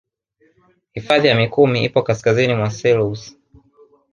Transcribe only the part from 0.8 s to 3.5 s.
Hifadhi ya mikumi ipo kasikazini mwa selous